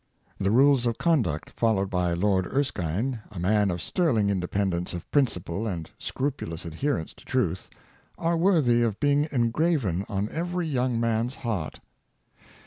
The 0.39 0.49
rules 0.49 0.87
of 0.87 0.97
conduct 0.97 1.51
followed 1.51 1.91
by 1.91 2.13
Lord 2.13 2.47
Erskine— 2.47 3.19
a 3.31 3.37
man 3.37 3.69
of 3.69 3.83
sterling 3.83 4.29
independence 4.29 4.95
of 4.95 5.07
principle 5.11 5.67
and 5.67 5.91
scrupu 5.99 6.47
lous 6.49 6.65
adherence 6.65 7.13
to 7.13 7.23
truth— 7.23 7.69
are 8.27 8.35
worthy 8.35 8.81
of 8.81 8.99
being 8.99 9.27
engraven 9.31 10.03
on 10.09 10.27
every 10.31 10.65
young 10.67 10.99
man's 10.99 11.35
heart. 11.45 11.81